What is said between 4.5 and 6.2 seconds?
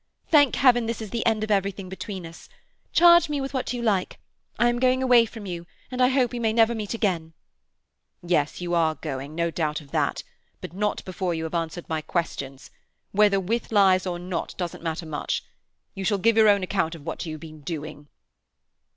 I am going away from you, and I